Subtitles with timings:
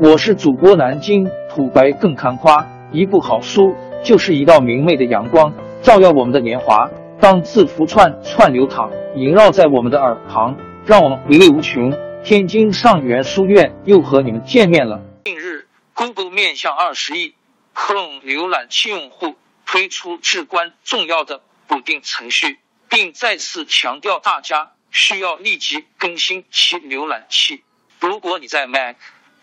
[0.00, 6.90] 我是主播南京土白更看花，一部好书就是一道明媚的阳光，照耀我们的年华。
[7.20, 11.92] 当字符串串流淌，萦绕在我们的耳旁，让我们回味无穷。
[12.24, 15.00] 天津上元书院又和你们见面了。
[15.26, 17.34] 近日，Google 面向二十亿
[17.72, 22.58] Chrome 浏览器用户推出至关重要的补丁程序，
[22.88, 27.62] 并再次强调大家需要立即更新其浏览器。
[28.00, 28.96] 如果你在 Mac、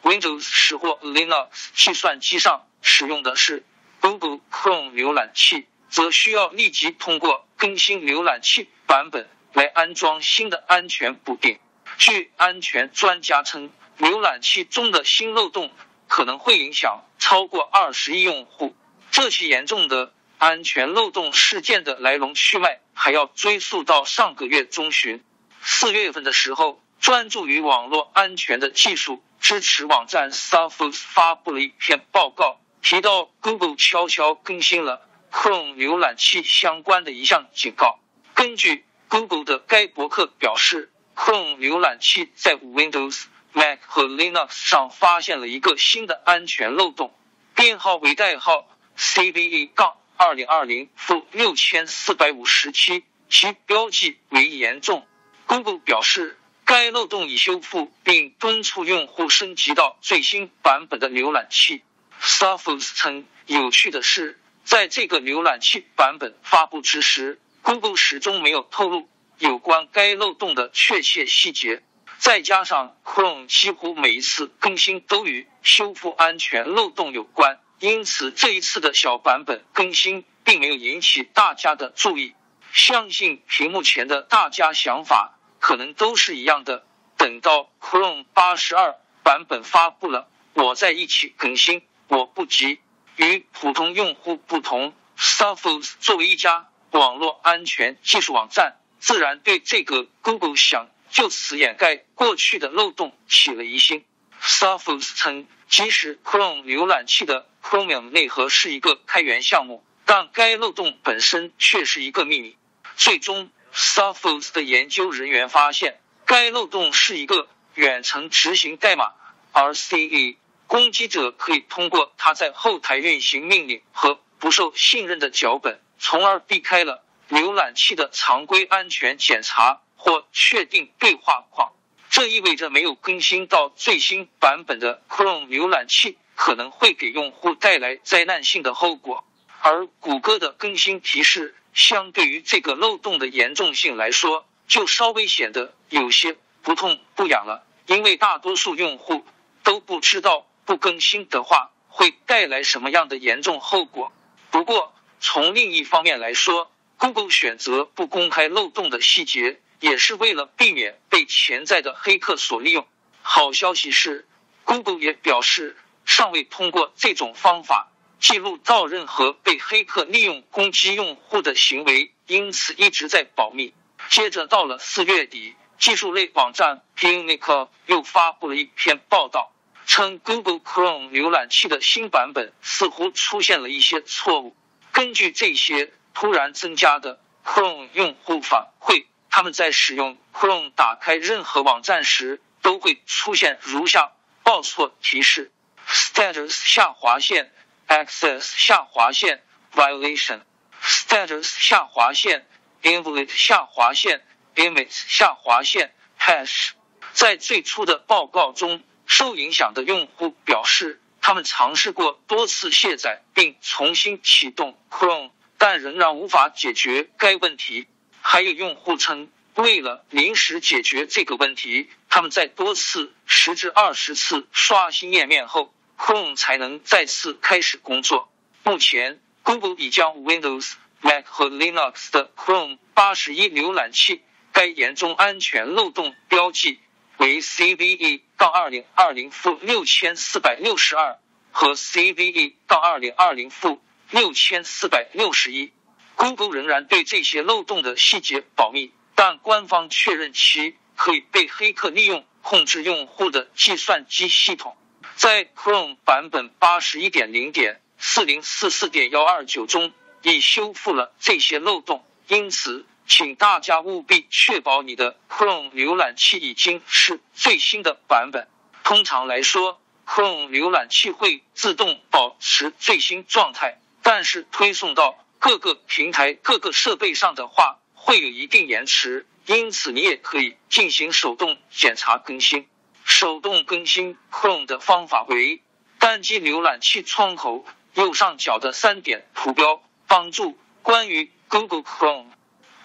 [0.04, 3.64] Windows 十或 Linux 计算机上使用的是
[4.00, 11.60] Google Chrome 浏览器，则需要立即通过更新浏览器版本来安装新的安全补丁。
[11.98, 15.72] 据安全专家称，浏览器中的新漏洞
[16.08, 18.76] 可能会影响超过二十亿用户。
[19.12, 25.24] 这起严重的安全漏洞事件的来龙去脉还要追溯到上个月中旬。
[25.62, 38.00] 四月份的时候，专注于网络安全的技术支持网站 Surface 发布了一篇报告，提到 Google 悄悄更新了 Chrome 浏览器相关的一项警告。
[38.34, 40.92] 根据 Google 的该博客表示。
[41.14, 47.14] Chrome 浏览器在 Windows、Mac 和 Linux 上发现了一个新的安全漏洞，
[47.54, 48.66] 编号为代号
[48.98, 55.06] CVE- 杠二零二零负六千四百五十七，其标记为严重。
[55.46, 56.40] Google 表示，
[56.72, 61.84] 该漏洞已修复，并敦促用户升级到最新版本的浏览器。
[62.22, 69.10] Surface 称，有趣的是，在这个浏览器版本发布之时，Google 始终没有透露。
[69.38, 71.84] 有关该漏洞的确切细节，
[72.20, 82.34] 再加上 Chrome 几乎每一次更新都与修复安全漏洞有关，因此这一次的小版本更新并没有引起大家的注意。
[82.72, 86.86] 相信屏幕前的大家想法可能都是一样的。
[87.16, 91.84] 等到 Chrome 八十二版本发布了，我再一起更新。
[92.10, 92.80] 我不急。
[93.16, 98.78] 与普通用户不同，Surface 作为一家网络安全技术网站。
[99.00, 104.04] 自然对这个 Google 想就此掩盖过去的漏洞起了疑心。
[104.42, 112.58] Surface 称，即使 Chrome 浏览器的 Chromium 内核是一个开源项目，但该漏洞本身却是一个秘密。
[112.96, 119.14] 最终，Surface 的研究人员发现，该漏洞是一个远程执行代码
[119.54, 120.38] （RCE）
[120.68, 127.04] 攻击者可以通过它在后台运行命令和不受信任的脚本，从而避开了。
[127.30, 131.72] 浏览器的常规安全检查或确定对话框，
[132.10, 139.24] 这意味着没有更新到最新版本的 Chrome 浏览器可能会给用户带来灾难性的后果。
[139.62, 149.26] 而谷歌的更新提示，相对于这个漏洞的严重性来说，就稍微显得有些不痛不痒了，因为大多数用户
[149.64, 154.12] 都不知道不更新的话会带来什么样的严重后果。
[154.50, 162.88] 不过，从另一方面来说，Google 选择不公开漏洞的细节，也是为了避免被潜在的黑客所利用。
[163.22, 164.28] 好消息是
[164.64, 167.91] ，Google 也表示尚未通过这种方法
[168.22, 173.74] 记录到任何被黑客利用攻击用户的行为，因此一直在保密。
[174.10, 179.52] 接着到了四月底，技术类网站 Pinnacle 又发布了一篇报道，
[179.86, 184.56] 称 Google Chrome 浏览器的新版本似乎出现了一些错误。
[184.94, 185.92] 根据这些。
[186.14, 194.12] 突然增加的 Chrome 用户反馈，他们在使用 Chrome 打开任何网站时，都会出现如下
[194.44, 195.54] 报错提示
[195.88, 197.54] ：status 下划线
[197.92, 199.44] ，access 下划线
[199.76, 202.48] ，violation，status 下划线
[202.82, 204.26] ，invalid 下划线
[204.56, 206.70] ，image 下划线，hash。
[207.12, 215.32] 在最初的报告中，受影响的用户表示，他们尝试过多次卸载并重新启动 Chrome。
[215.58, 217.88] 但仍然无法解决该问题。
[218.20, 228.32] 还有用户称，为了临时解决这个问题，他们在多次十至二十次刷新页面后，Chrome 才能再次开始工作。
[228.64, 236.80] 目前，Google 已将 Windows、Mac 和 Linux 的 Chrome 八十一浏览器该严重安全漏洞标记
[237.18, 241.20] 为 CVE- 杠二零二零负六千四百六十二
[241.52, 243.82] 和 CVE- 杠二零二零负。
[244.10, 245.72] 六千四百六十一
[246.16, 254.76] ，Google 仍然对这些漏洞的细节保密，但官方确认其可以被黑客利用控制用户的计算机系统。
[255.16, 259.94] 在 Chrome 版本八十一点零点四零四四点幺二九中
[260.24, 268.48] 已修复了这些漏洞，因此请大家务必确保你的 Chrome 浏览器已经是最新的版本。
[268.84, 279.28] 通常来说 Chrome 浏览器会自动保持最新状态，但是推送到各个平台、各个设备上的话，会有一定延迟。
[279.46, 282.68] 因此，你也可以进行手动检查更新。
[283.12, 285.62] 手动更新 Chrome 的方法为
[286.00, 292.28] 单击浏览器窗口右上角的三点图标，帮助关于 Google Chrome，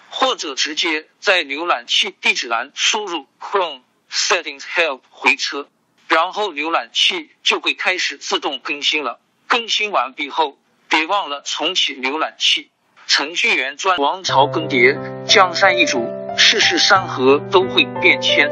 [0.09, 5.69] 或者直接在浏览器地址栏输入 Chrome Settings Help 回车，
[6.09, 9.21] 然后浏览器就会开始自动更新了。
[9.47, 10.59] 更新完毕后，
[10.89, 12.69] 别忘了重启浏览器。
[13.07, 16.05] 程序员专王朝更迭，江山易主。
[16.37, 18.51] 世事山河都会变迁，